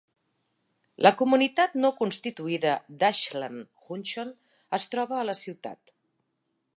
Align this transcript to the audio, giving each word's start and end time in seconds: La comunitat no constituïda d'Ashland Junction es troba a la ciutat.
La 1.07 1.11
comunitat 1.19 1.75
no 1.83 1.91
constituïda 1.99 2.73
d'Ashland 3.03 3.63
Junction 3.89 4.35
es 4.79 4.91
troba 4.95 5.19
a 5.21 5.27
la 5.31 5.37
ciutat. 5.45 5.95